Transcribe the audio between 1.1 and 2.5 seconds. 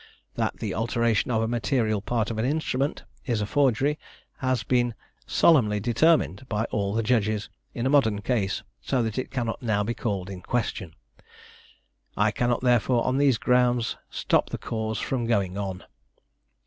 of a material part of an